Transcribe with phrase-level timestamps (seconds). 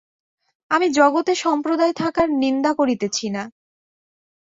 [0.71, 3.43] আমি জগতে সম্প্রদায় থাকার নিন্দা করিতেছি না।